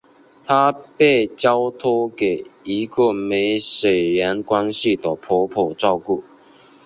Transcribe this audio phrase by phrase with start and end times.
[0.43, 6.23] 他被交托给一个没血缘关系的婆婆照顾。